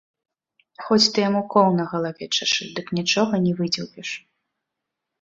Хоць 0.85 1.07
ты 1.17 1.25
яму 1.29 1.41
кол 1.53 1.69
на 1.79 1.85
галаве 1.93 2.31
чашы, 2.37 2.63
дык 2.81 2.87
нічога 3.01 3.45
не 3.47 3.57
выдзеўбеш. 3.63 4.09